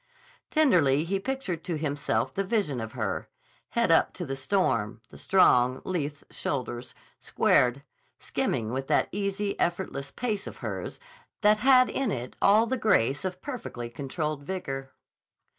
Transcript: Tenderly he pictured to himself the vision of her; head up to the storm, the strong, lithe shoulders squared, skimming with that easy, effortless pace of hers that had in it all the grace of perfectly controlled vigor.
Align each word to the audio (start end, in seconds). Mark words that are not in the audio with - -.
Tenderly 0.49 1.03
he 1.03 1.19
pictured 1.19 1.63
to 1.65 1.77
himself 1.77 2.33
the 2.33 2.43
vision 2.43 2.81
of 2.81 2.93
her; 2.93 3.29
head 3.69 3.91
up 3.91 4.13
to 4.13 4.25
the 4.25 4.35
storm, 4.35 4.99
the 5.11 5.17
strong, 5.19 5.79
lithe 5.85 6.23
shoulders 6.31 6.95
squared, 7.19 7.83
skimming 8.19 8.71
with 8.71 8.87
that 8.87 9.09
easy, 9.11 9.59
effortless 9.59 10.09
pace 10.09 10.47
of 10.47 10.57
hers 10.57 10.99
that 11.41 11.59
had 11.59 11.87
in 11.87 12.11
it 12.11 12.35
all 12.41 12.65
the 12.65 12.77
grace 12.77 13.23
of 13.23 13.43
perfectly 13.43 13.91
controlled 13.91 14.41
vigor. 14.41 14.91